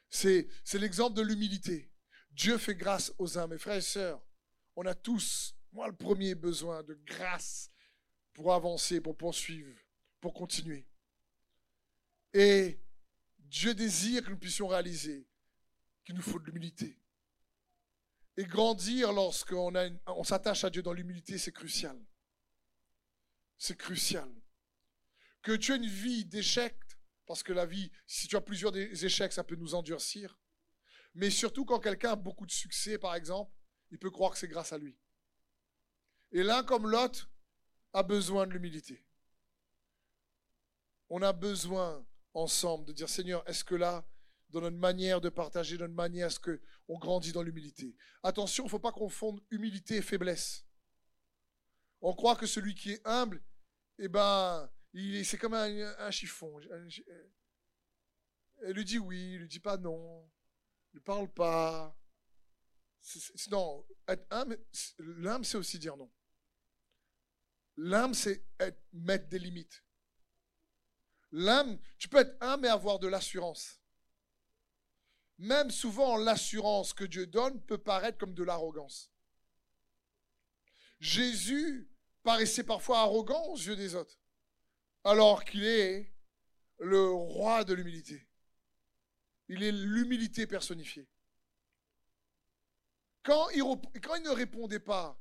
[0.08, 1.90] C'est, l'exemple de l'humilité.
[2.30, 3.46] Dieu fait grâce aux uns.
[3.46, 4.24] Mes frères et sœurs,
[4.76, 7.70] on a tous, moi le premier, besoin de grâce
[8.32, 9.76] pour avancer, pour poursuivre,
[10.20, 10.86] pour continuer.
[12.32, 12.80] Et
[13.38, 15.26] Dieu désire que nous puissions réaliser
[16.06, 16.98] qu'il nous faut de l'humilité.
[18.38, 19.72] Et grandir lorsqu'on
[20.06, 21.98] on s'attache à Dieu dans l'humilité, c'est crucial.
[23.58, 24.30] C'est crucial
[25.42, 26.76] que tu aies une vie d'échec,
[27.24, 30.38] parce que la vie, si tu as plusieurs échecs, ça peut nous endurcir.
[31.14, 33.52] Mais surtout quand quelqu'un a beaucoup de succès, par exemple,
[33.90, 34.98] il peut croire que c'est grâce à lui.
[36.32, 37.30] Et l'un comme l'autre
[37.92, 39.06] a besoin de l'humilité.
[41.08, 44.04] On a besoin ensemble de dire Seigneur, est-ce que là,
[44.50, 48.70] dans notre manière de partager, notre manière, est-ce qu'on grandit dans l'humilité Attention, il ne
[48.70, 50.64] faut pas confondre humilité et faiblesse.
[52.00, 53.42] On croit que celui qui est humble,
[53.98, 54.70] eh ben,
[55.24, 56.60] c'est comme un, chiffon.
[58.62, 60.30] Elle lui dit oui, il lui dit pas non.
[60.94, 61.98] Ne parle pas.
[63.50, 64.58] non, être humble,
[64.98, 66.10] l'âme, c'est aussi dire non.
[67.76, 68.46] L'âme, c'est
[68.92, 69.84] mettre des limites.
[71.32, 73.80] L'âme, tu peux être humble et avoir de l'assurance.
[75.38, 79.10] Même souvent, l'assurance que Dieu donne peut paraître comme de l'arrogance.
[80.98, 81.90] Jésus
[82.22, 84.18] paraissait parfois arrogant aux yeux des autres
[85.06, 86.12] alors qu'il est
[86.80, 88.28] le roi de l'humilité.
[89.48, 91.08] Il est l'humilité personnifiée.
[93.22, 95.16] Quand il, ne répondait pas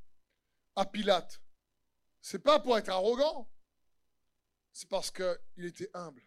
[0.75, 1.39] à Pilate,
[2.19, 3.47] c'est pas pour être arrogant,
[4.71, 6.23] c'est parce qu'il était humble.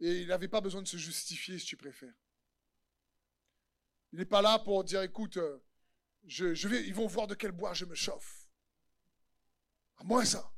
[0.00, 2.14] Et il n'avait pas besoin de se justifier, si tu préfères.
[4.12, 5.38] Il n'est pas là pour dire, écoute,
[6.22, 8.48] vais, ils vont voir de quel bois je me chauffe.
[9.96, 10.52] À moi ça.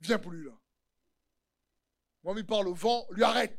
[0.00, 0.58] Viens plus là.
[2.22, 3.58] Moi, il parle au vent, lui arrête.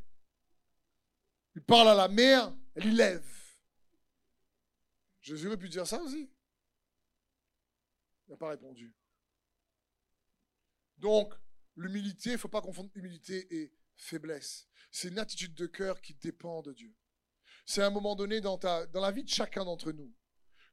[1.56, 3.28] Il parle à la mer, elle y lève.
[5.22, 6.30] Jésus aurait pu dire ça aussi.
[8.28, 8.94] Il n'a pas répondu.
[10.98, 11.34] Donc,
[11.76, 14.68] l'humilité, il ne faut pas confondre humilité et faiblesse.
[14.92, 16.96] C'est une attitude de cœur qui dépend de Dieu.
[17.66, 20.14] C'est un moment donné dans, ta, dans la vie de chacun d'entre nous,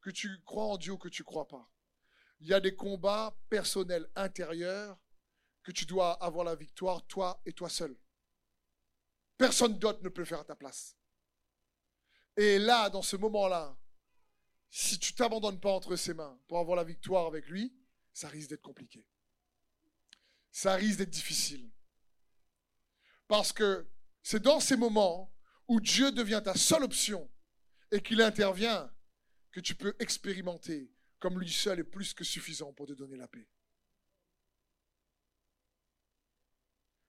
[0.01, 1.71] que tu crois en Dieu ou que tu ne crois pas.
[2.41, 4.99] Il y a des combats personnels intérieurs
[5.63, 7.97] que tu dois avoir la victoire, toi et toi seul.
[9.37, 10.97] Personne d'autre ne peut faire à ta place.
[12.37, 13.77] Et là, dans ce moment-là,
[14.71, 17.75] si tu t'abandonnes pas entre ses mains pour avoir la victoire avec lui,
[18.13, 19.07] ça risque d'être compliqué.
[20.51, 21.71] Ça risque d'être difficile.
[23.29, 23.87] Parce que
[24.23, 25.33] c'est dans ces moments
[25.71, 27.31] où Dieu devient ta seule option
[27.93, 28.93] et qu'il intervient
[29.53, 33.29] que tu peux expérimenter comme lui seul est plus que suffisant pour te donner la
[33.29, 33.47] paix.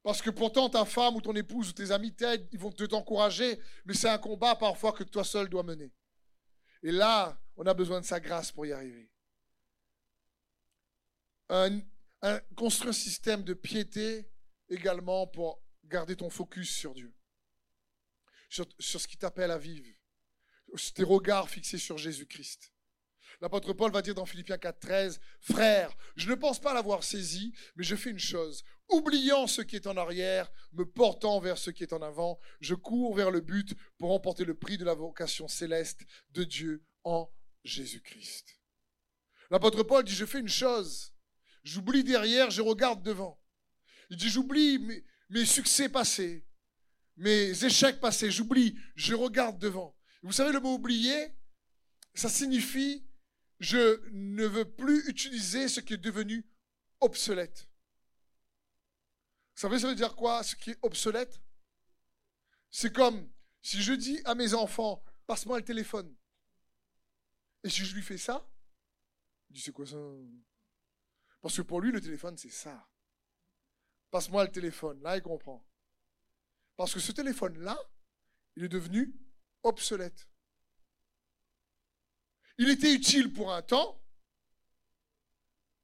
[0.03, 2.83] Parce que pourtant ta femme ou ton épouse ou tes amis t'aident, ils vont te
[2.83, 5.91] t'encourager, mais c'est un combat parfois que toi seul dois mener.
[6.83, 9.09] Et là, on a besoin de sa grâce pour y arriver.
[12.55, 14.29] construire un système de piété
[14.69, 17.11] également pour garder ton focus sur Dieu,
[18.51, 19.87] sur, ce qui t'appelle à vivre,
[20.93, 22.73] tes regards fixés sur Jésus-Christ.
[23.39, 27.83] L'apôtre Paul va dire dans Philippiens 4.13, Frère, je ne pense pas l'avoir saisi, mais
[27.83, 28.63] je fais une chose.
[28.89, 32.75] Oubliant ce qui est en arrière, me portant vers ce qui est en avant, je
[32.75, 37.31] cours vers le but pour remporter le prix de la vocation céleste de Dieu en
[37.63, 38.59] Jésus-Christ.
[39.49, 41.13] L'apôtre Paul dit, je fais une chose.
[41.63, 43.41] J'oublie derrière, je regarde devant.
[44.09, 46.45] Il dit, j'oublie mes succès passés,
[47.17, 49.95] mes échecs passés, j'oublie, je regarde devant.
[50.23, 51.35] Vous savez, le mot oublier,
[52.13, 53.05] ça signifie
[53.61, 56.43] je ne veux plus utiliser ce qui est devenu
[56.99, 57.69] obsolète.
[59.53, 61.39] Ça veut dire quoi, ce qui est obsolète?
[62.71, 66.11] C'est comme si je dis à mes enfants, passe-moi le téléphone.
[67.63, 68.49] Et si je lui fais ça,
[69.51, 70.01] il dit, c'est quoi ça?
[71.39, 72.89] Parce que pour lui, le téléphone, c'est ça.
[74.09, 74.99] Passe-moi le téléphone.
[75.03, 75.63] Là, il comprend.
[76.75, 77.77] Parce que ce téléphone-là,
[78.55, 79.13] il est devenu
[79.63, 80.27] obsolète.
[82.57, 84.03] Il était utile pour un temps,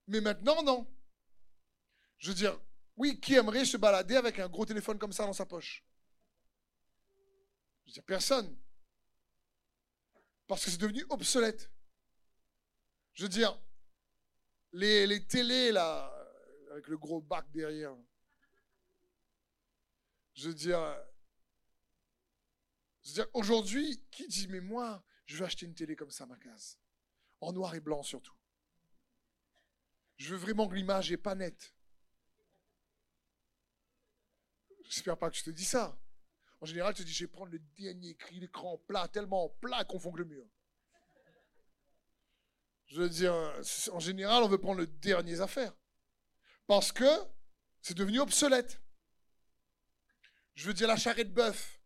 [0.07, 0.87] mais maintenant, non.
[2.17, 2.59] Je veux dire,
[2.95, 5.85] oui, qui aimerait se balader avec un gros téléphone comme ça dans sa poche?
[7.85, 8.57] Je veux dire, personne.
[10.47, 11.69] Parce que c'est devenu obsolète.
[13.13, 13.59] Je veux dire,
[14.71, 16.13] les, les télés, là,
[16.71, 17.95] avec le gros bac derrière,
[20.37, 20.79] je veux dire,
[23.01, 26.27] je veux dire aujourd'hui, qui dit, mais moi, je veux acheter une télé comme ça,
[26.27, 26.77] ma case.
[27.41, 28.35] En noir et blanc surtout.
[30.17, 31.75] Je veux vraiment que l'image n'est pas nette.
[34.85, 35.99] J'espère pas que je te dis ça.
[36.61, 39.85] En général, tu te dis, je vais prendre le dernier cri, l'écran plat, tellement plat
[39.85, 40.47] qu'on fond le mur.
[42.85, 43.33] Je veux dire,
[43.91, 45.75] en général, on veut prendre le dernier affaire.
[46.67, 47.09] Parce que
[47.81, 48.81] c'est devenu obsolète.
[50.57, 51.79] Je veux dire, la charrette de bœuf.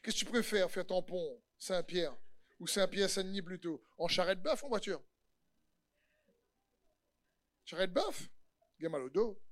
[0.00, 2.16] Qu'est-ce que tu préfères faire ton pont Saint-Pierre
[2.60, 5.02] ou Saint-Pierre-Saint-Denis plutôt En charrette bœuf ou en voiture?
[7.64, 8.28] Charrette bœuf?
[8.78, 9.42] Il mal au dos.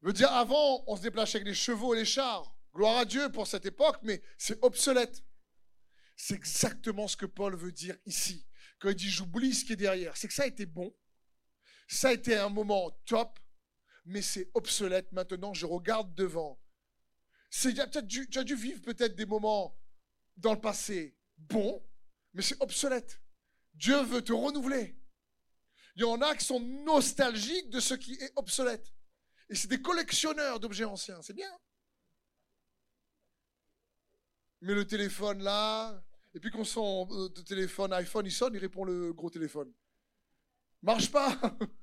[0.00, 2.56] Je veux dire, avant, on se déplaçait avec les chevaux et les chars.
[2.74, 5.22] Gloire à Dieu pour cette époque, mais c'est obsolète.
[6.16, 8.46] C'est exactement ce que Paul veut dire ici.
[8.78, 10.96] Quand il dit j'oublie ce qui est derrière, c'est que ça a été bon,
[11.88, 13.39] ça a été un moment top,
[14.10, 15.10] mais c'est obsolète.
[15.12, 16.60] Maintenant, je regarde devant
[17.50, 19.76] tu as dû vivre peut-être des moments
[20.36, 21.82] dans le passé bons,
[22.32, 23.20] mais c'est obsolète.
[23.74, 24.96] Dieu veut te renouveler.
[25.96, 28.94] Il y en a qui sont nostalgiques de ce qui est obsolète.
[29.48, 31.20] Et c'est des collectionneurs d'objets anciens.
[31.22, 31.50] C'est bien.
[34.60, 38.84] Mais le téléphone là, et puis quand son euh, téléphone iPhone il sonne, il répond
[38.84, 39.72] le gros téléphone.
[40.82, 41.36] Marche pas.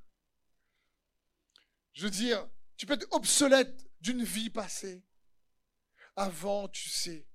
[1.98, 5.04] Je veux dire, tu peux être obsolète d'une vie passée.
[6.14, 7.26] Avant, tu sais,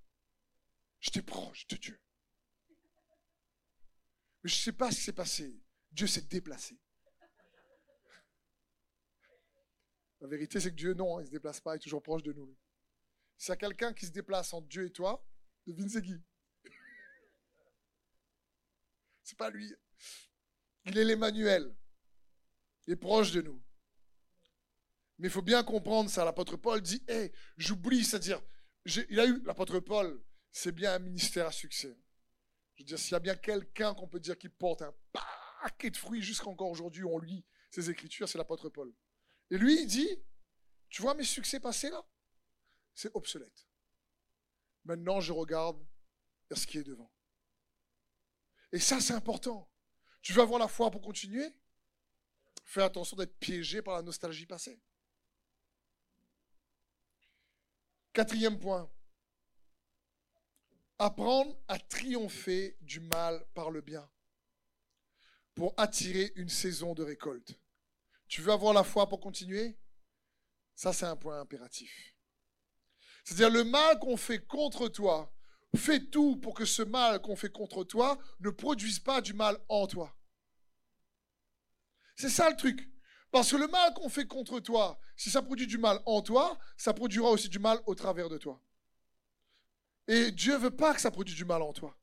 [1.02, 2.02] j'étais proche de Dieu.
[4.42, 5.62] Mais je ne sais pas ce qui s'est passé.
[5.92, 6.80] Dieu s'est déplacé.
[10.22, 12.24] La vérité, c'est que Dieu, non, il ne se déplace pas, il est toujours proche
[12.24, 12.56] de nous.
[13.36, 15.28] S'il y a quelqu'un qui se déplace entre Dieu et toi,
[15.68, 16.24] devine c'est qui
[19.24, 19.76] C'est pas lui.
[20.86, 21.76] Il est l'Emmanuel.
[22.88, 23.62] Il est proche de nous.
[25.20, 26.26] Mais il faut bien comprendre ça.
[26.26, 28.42] L'apôtre Paul dit Hé, j'oublie, c'est-à-dire,
[28.86, 30.22] il a eu, l'apôtre Paul,
[30.52, 31.98] c'est bien un ministère à succès.
[32.76, 34.94] Je veux dire, s'il y a bien quelqu'un qu'on peut dire qui porte un
[35.64, 37.04] paquet de fruits jusqu'encore aujourd'hui.
[37.04, 38.94] On lit ces écritures, c'est l'apôtre Paul.
[39.50, 40.10] Et lui, il dit,
[40.90, 42.06] tu vois mes succès passés là?
[42.94, 43.68] C'est obsolète.
[44.86, 45.84] Maintenant, je regarde
[46.52, 47.12] ce qui est devant.
[48.72, 49.70] Et ça, c'est important.
[50.22, 51.48] Tu veux avoir la foi pour continuer?
[52.66, 54.80] Fais attention d'être piégé par la nostalgie passée.
[58.14, 58.88] Quatrième point.
[61.00, 64.08] Apprendre à triompher du mal par le bien
[65.56, 67.60] pour attirer une saison de récolte.
[68.28, 69.78] Tu veux avoir la foi pour continuer?
[70.76, 72.16] Ça, c'est un point impératif.
[73.24, 75.34] C'est-à-dire le mal qu'on fait contre toi,
[75.76, 79.58] fais tout pour que ce mal qu'on fait contre toi ne produise pas du mal
[79.70, 80.16] en toi.
[82.16, 82.93] C'est ça le truc.
[83.34, 86.56] Parce que le mal qu'on fait contre toi, si ça produit du mal en toi,
[86.78, 88.62] ça produira aussi du mal au travers de toi.
[90.08, 91.98] Et Dieu veut pas que ça produise du mal en toi.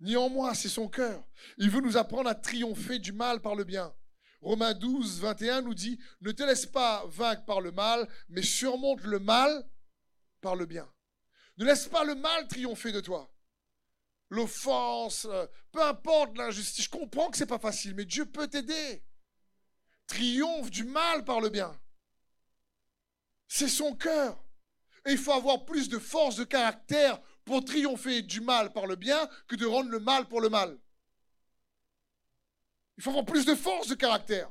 [0.00, 1.24] Ni en moi, c'est son cœur.
[1.56, 3.94] Il veut nous apprendre à triompher du mal par le bien.
[4.42, 9.02] Romains 12, 21 nous dit, ne te laisse pas vaincre par le mal, mais surmonte
[9.04, 9.66] le mal
[10.42, 10.86] par le bien.
[11.56, 13.32] Ne laisse pas le mal triompher de toi.
[14.28, 16.84] L'offense, euh, peu importe l'injustice.
[16.84, 19.02] Je comprends que c'est pas facile, mais Dieu peut t'aider.
[20.06, 21.78] Triomphe du mal par le bien.
[23.48, 24.42] C'est son cœur.
[25.04, 28.96] Et il faut avoir plus de force de caractère pour triompher du mal par le
[28.96, 30.78] bien que de rendre le mal pour le mal.
[32.96, 34.50] Il faut avoir plus de force de caractère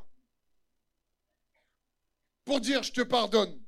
[2.46, 3.62] pour dire je te pardonne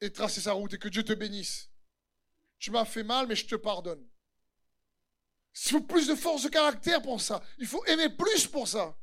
[0.00, 1.70] et tracer sa route et que Dieu te bénisse.
[2.58, 4.06] Tu m'as fait mal, mais je te pardonne.
[5.66, 7.42] Il faut plus de force de caractère pour ça.
[7.58, 8.96] Il faut aimer plus pour ça.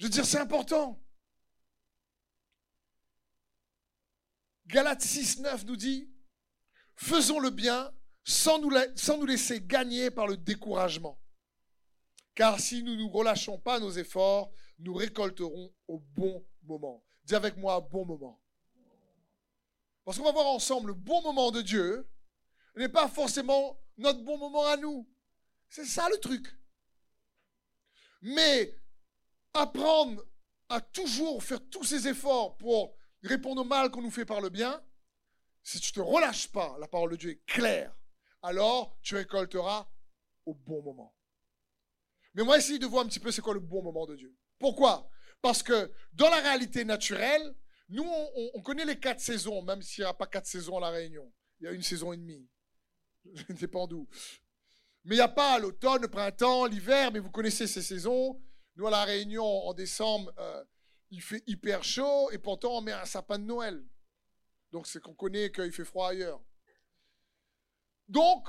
[0.00, 0.98] Je veux dire, c'est important.
[4.66, 6.10] Galates 6, 9 nous dit,
[6.96, 7.92] faisons le bien
[8.24, 11.20] sans nous, laisser gagner par le découragement.
[12.34, 17.04] Car si nous ne relâchons pas nos efforts, nous récolterons au bon moment.
[17.24, 18.42] Dis avec moi, bon moment.
[20.06, 22.08] Parce qu'on va voir ensemble le bon moment de Dieu
[22.74, 25.06] n'est pas forcément notre bon moment à nous.
[25.68, 26.46] C'est ça le truc.
[28.22, 28.79] Mais
[29.54, 30.24] apprendre
[30.68, 34.48] à toujours faire tous ces efforts pour répondre au mal qu'on nous fait par le
[34.48, 34.82] bien,
[35.62, 37.94] si tu ne te relâches pas, la parole de Dieu est claire,
[38.42, 39.88] alors tu récolteras
[40.46, 41.14] au bon moment.
[42.34, 44.34] Mais moi, essayer de voir un petit peu c'est quoi le bon moment de Dieu.
[44.58, 45.10] Pourquoi?
[45.42, 47.54] Parce que dans la réalité naturelle,
[47.88, 48.06] nous,
[48.54, 51.32] on, connaît les quatre saisons, même s'il n'y a pas quatre saisons à La Réunion.
[51.58, 52.48] Il y a une saison et demie.
[53.34, 54.08] Je ne pas d'où.
[55.04, 58.40] Mais il n'y a pas l'automne, le printemps, l'hiver, mais vous connaissez ces saisons.
[58.80, 60.64] Nous, à La Réunion, en décembre, euh,
[61.10, 63.86] il fait hyper chaud et pourtant on met un sapin de Noël.
[64.70, 66.42] Donc c'est qu'on connaît qu'il fait froid ailleurs.
[68.08, 68.48] Donc,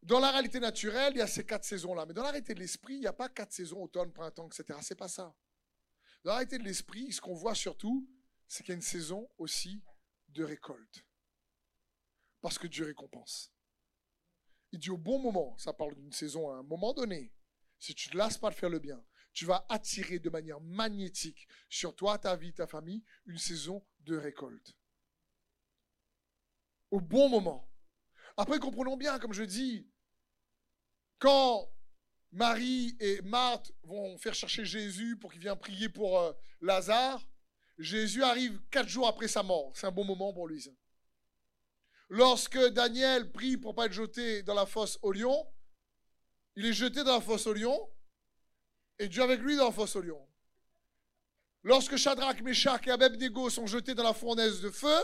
[0.00, 2.06] dans la réalité naturelle, il y a ces quatre saisons-là.
[2.06, 4.78] Mais dans la réalité de l'esprit, il n'y a pas quatre saisons, automne, printemps, etc.
[4.80, 5.36] C'est pas ça.
[6.24, 8.08] Dans la réalité de l'esprit, ce qu'on voit surtout,
[8.46, 9.84] c'est qu'il y a une saison aussi
[10.30, 11.04] de récolte.
[12.40, 13.52] Parce que Dieu récompense.
[14.72, 17.34] Il dit au bon moment, ça parle d'une saison à un moment donné,
[17.78, 19.04] si tu ne te lasses pas de faire le bien,
[19.38, 24.16] tu vas attirer de manière magnétique sur toi, ta vie, ta famille, une saison de
[24.16, 24.74] récolte.
[26.90, 27.70] Au bon moment.
[28.36, 29.88] Après, comprenons bien, comme je dis,
[31.20, 31.72] quand
[32.32, 37.24] Marie et Marthe vont faire chercher Jésus pour qu'il vienne prier pour euh, Lazare,
[37.78, 39.70] Jésus arrive quatre jours après sa mort.
[39.76, 40.68] C'est un bon moment pour lui.
[42.08, 45.46] Lorsque Daniel prie pour pas être jeté dans la fosse au lion,
[46.56, 47.88] il est jeté dans la fosse au lion
[48.98, 50.24] et Dieu avec lui dans la fosse au lion.
[51.62, 54.98] Lorsque Shadrach, Meshach et Abednego sont jetés dans la fournaise de feu,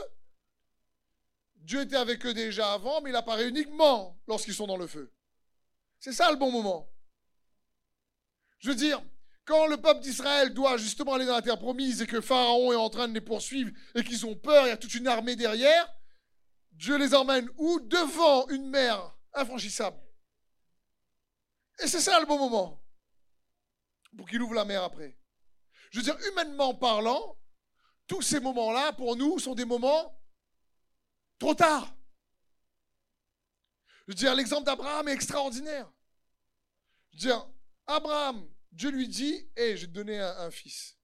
[1.56, 5.12] Dieu était avec eux déjà avant, mais il apparaît uniquement lorsqu'ils sont dans le feu.
[5.98, 6.90] C'est ça le bon moment.
[8.58, 9.02] Je veux dire,
[9.44, 12.76] quand le peuple d'Israël doit justement aller dans la terre promise et que Pharaon est
[12.76, 15.36] en train de les poursuivre et qu'ils ont peur, il y a toute une armée
[15.36, 15.88] derrière,
[16.72, 17.80] Dieu les emmène où?
[17.80, 19.98] Devant une mer infranchissable.
[21.82, 22.83] Et c'est ça le bon moment
[24.16, 25.18] pour qu'il ouvre la mer après.
[25.90, 27.38] Je veux dire, humainement parlant,
[28.06, 30.20] tous ces moments-là, pour nous, sont des moments
[31.38, 31.94] trop tard.
[34.06, 35.90] Je veux dire, l'exemple d'Abraham est extraordinaire.
[37.12, 37.48] Je veux dire,
[37.86, 40.98] Abraham, Dieu lui dit, hé, je vais un, un, fils.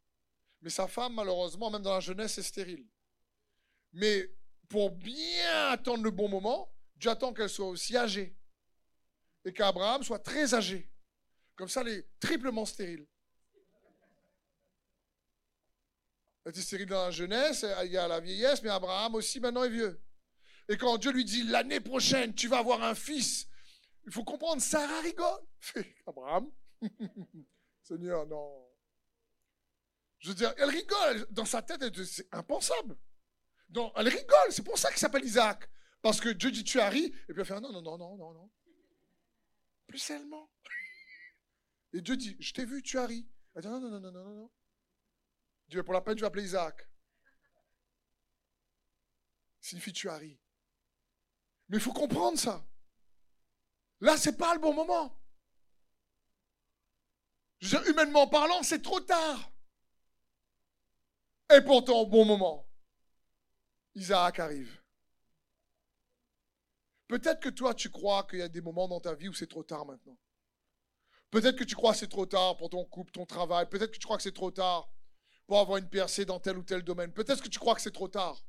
[0.61, 2.87] Mais sa femme, malheureusement, même dans la jeunesse, est stérile.
[3.93, 4.31] Mais
[4.69, 8.37] pour bien attendre le bon moment, Dieu attend qu'elle soit aussi âgée.
[9.45, 10.89] Et qu'Abraham soit très âgé.
[11.61, 13.07] Comme ça, elle est triplement stérile.
[16.43, 19.65] Elle était stérile dans la jeunesse, il y a la vieillesse, mais Abraham aussi maintenant
[19.65, 20.03] est vieux.
[20.71, 23.47] Et quand Dieu lui dit, l'année prochaine, tu vas avoir un fils,
[24.07, 25.43] il faut comprendre, Sarah rigole.
[26.07, 26.51] Abraham,
[27.83, 28.67] Seigneur, non.
[30.21, 31.27] Je veux dire, elle rigole.
[31.29, 32.97] Dans sa tête, c'est impensable.
[33.97, 34.49] Elle rigole.
[34.49, 35.69] C'est pour ça qu'il s'appelle Isaac.
[36.01, 37.05] Parce que Dieu dit tu as ri.
[37.29, 38.51] Et puis elle fait non, non, non, non, non, non.
[39.87, 40.51] Plus seulement.
[41.93, 43.28] Et Dieu dit je t'ai vu, tu as ri.
[43.55, 44.51] Elle dit non, non, non, non, non, non.
[45.68, 46.88] Dieu, pour la peine, tu vas appeler Isaac.
[49.61, 50.38] Signifie tu as ri.
[51.68, 52.66] Mais il faut comprendre ça.
[54.01, 55.16] Là, c'est pas le bon moment.
[57.61, 59.53] Je veux dire, humainement parlant, c'est trop tard.
[61.55, 62.66] Et pourtant, au bon moment,
[63.95, 64.80] Isaac arrive.
[67.07, 69.49] Peut-être que toi, tu crois qu'il y a des moments dans ta vie où c'est
[69.49, 70.16] trop tard maintenant.
[71.31, 73.68] Peut-être que tu crois que c'est trop tard pour ton couple, ton travail.
[73.68, 74.91] Peut-être que tu crois que c'est trop tard
[75.47, 77.12] pour avoir une percée dans tel ou tel domaine.
[77.12, 78.45] Peut-être que tu crois que c'est trop tard.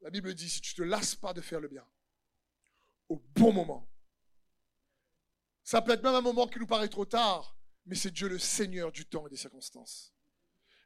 [0.00, 1.86] La Bible dit, si tu ne te lasses pas de faire le bien,
[3.08, 3.90] au bon moment,
[5.62, 8.38] ça peut être même un moment qui nous paraît trop tard, mais c'est Dieu le
[8.38, 10.14] Seigneur du temps et des circonstances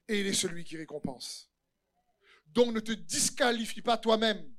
[0.09, 1.51] et il est celui qui récompense.
[2.47, 4.55] Donc ne te disqualifie pas toi-même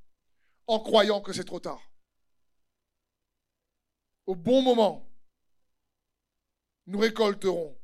[0.67, 1.81] en croyant que c'est trop tard.
[4.25, 5.07] Au bon moment,
[6.87, 7.79] nous récolterons.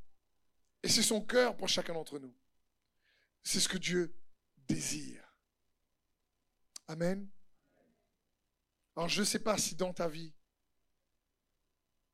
[0.84, 2.34] Et c'est son cœur pour chacun d'entre nous.
[3.44, 4.16] C'est ce que Dieu
[4.68, 5.24] désire.
[6.88, 7.30] Amen.
[8.96, 10.34] Alors je ne sais pas si dans ta vie,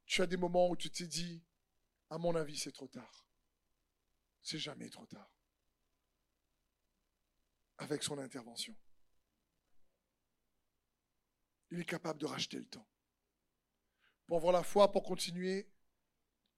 [0.05, 1.43] tu as des moments où tu t'es dit,
[2.09, 3.25] à mon avis, c'est trop tard.
[4.41, 5.37] C'est jamais trop tard
[7.77, 8.75] avec son intervention.
[11.69, 12.87] Il est capable de racheter le temps.
[14.25, 15.69] Pour avoir la foi, pour continuer,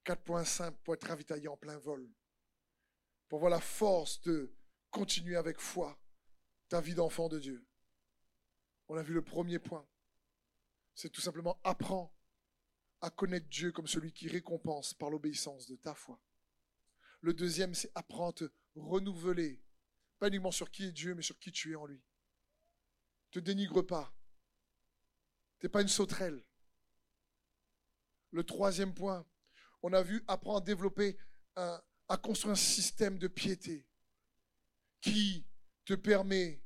[0.04, 2.08] 4.5, pour être ravitaillé en plein vol.
[3.28, 4.52] Pour avoir la force de
[4.90, 5.98] continuer avec foi
[6.68, 7.66] ta vie d'enfant de Dieu.
[8.88, 9.86] On a vu le premier point.
[10.94, 12.14] C'est tout simplement apprends
[13.00, 16.20] à connaître Dieu comme celui qui récompense par l'obéissance de ta foi.
[17.20, 19.62] Le deuxième, c'est apprends à te renouveler
[20.20, 21.96] pas uniquement sur qui est Dieu, mais sur qui tu es en lui.
[21.96, 24.14] Ne te dénigre pas.
[25.58, 26.44] Tu n'es pas une sauterelle.
[28.30, 29.26] Le troisième point,
[29.82, 31.16] on a vu apprendre à développer,
[31.56, 33.86] à construire un système de piété
[35.00, 35.46] qui
[35.84, 36.62] te permet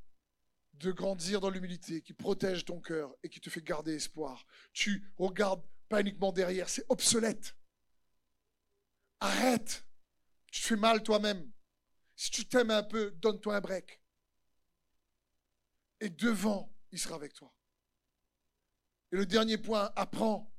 [0.73, 4.45] de grandir dans l'humilité, qui protège ton cœur et qui te fait garder espoir.
[4.73, 7.55] Tu regardes pas uniquement derrière, c'est obsolète.
[9.19, 9.85] Arrête.
[10.51, 11.51] Tu te fais mal toi-même.
[12.15, 14.01] Si tu t'aimes un peu, donne-toi un break.
[16.01, 17.53] Et devant, il sera avec toi.
[19.11, 20.53] Et le dernier point, apprends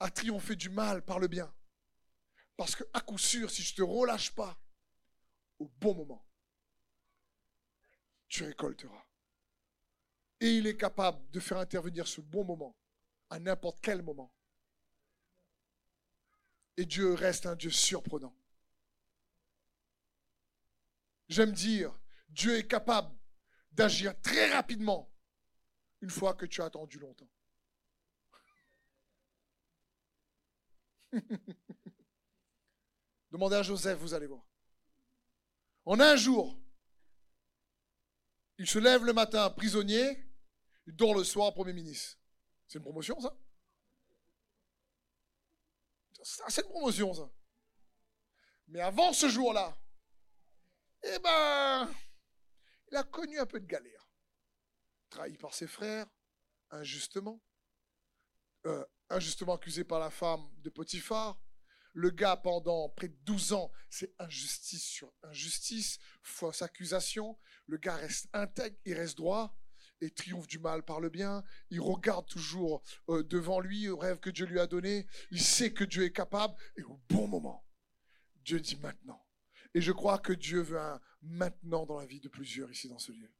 [0.00, 1.52] à triompher du mal par le bien.
[2.58, 4.60] Parce que à coup sûr, si je ne te relâche pas
[5.60, 6.26] au bon moment,
[8.26, 9.06] tu récolteras.
[10.40, 12.76] Et il est capable de faire intervenir ce bon moment
[13.30, 14.34] à n'importe quel moment.
[16.76, 18.34] Et Dieu reste un Dieu surprenant.
[21.28, 21.96] J'aime dire,
[22.28, 23.16] Dieu est capable
[23.70, 25.08] d'agir très rapidement
[26.00, 27.30] une fois que tu as attendu longtemps.
[33.30, 34.42] Demandez à Joseph, vous allez voir.
[35.84, 36.58] En un jour,
[38.58, 40.26] il se lève le matin prisonnier,
[40.86, 42.18] il dort le soir Premier ministre.
[42.66, 43.36] C'est une promotion, ça?
[46.48, 47.30] C'est une promotion, ça.
[48.66, 49.78] Mais avant ce jour-là,
[51.02, 51.90] eh ben,
[52.90, 54.10] il a connu un peu de galère.
[55.08, 56.06] Trahi par ses frères,
[56.70, 57.40] injustement.
[58.66, 61.40] Euh, injustement accusé par la femme de Potiphar.
[61.98, 67.36] Le gars, pendant près de 12 ans, c'est injustice sur injustice, fausse accusation.
[67.66, 69.58] Le gars reste intègre, il reste droit
[70.00, 71.42] et triomphe du mal par le bien.
[71.70, 75.08] Il regarde toujours euh, devant lui le rêve que Dieu lui a donné.
[75.32, 77.66] Il sait que Dieu est capable et au bon moment,
[78.44, 79.26] Dieu dit maintenant,
[79.74, 83.00] et je crois que Dieu veut un maintenant dans la vie de plusieurs ici dans
[83.00, 83.34] ce lieu.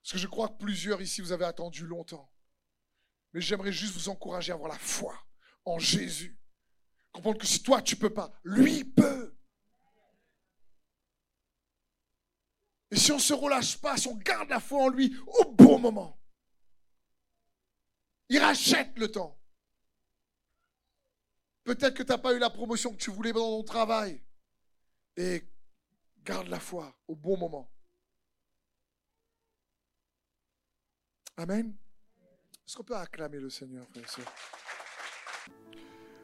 [0.00, 2.32] Parce que je crois que plusieurs ici, vous avez attendu longtemps.
[3.34, 5.22] Mais j'aimerais juste vous encourager à avoir la foi
[5.66, 6.38] en Jésus.
[7.16, 9.34] Comprendre que si toi, tu peux pas, lui peut.
[12.90, 15.50] Et si on ne se relâche pas, si on garde la foi en lui au
[15.52, 16.20] bon moment,
[18.28, 19.40] il rachète le temps.
[21.64, 24.22] Peut-être que tu n'as pas eu la promotion que tu voulais dans ton travail.
[25.16, 25.42] Et
[26.22, 27.72] garde la foi au bon moment.
[31.38, 31.74] Amen.
[32.66, 35.85] Est-ce qu'on peut acclamer le Seigneur, frère et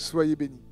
[0.00, 0.69] Soyez bénis.